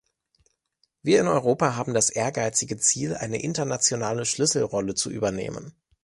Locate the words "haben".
1.75-1.93